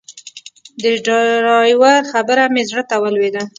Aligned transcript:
د 0.81 0.83
ډرایور 1.05 2.01
خبره 2.11 2.43
مې 2.53 2.63
زړه 2.69 2.83
ته 2.89 2.95
ولوېده. 3.03 3.43